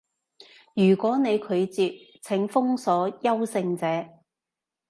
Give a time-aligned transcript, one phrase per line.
[0.73, 4.09] 如果你拒絕，請封鎖優勝者